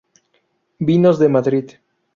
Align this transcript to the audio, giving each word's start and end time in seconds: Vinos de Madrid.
Vinos 0.79 1.19
de 1.19 1.29
Madrid. 1.29 1.67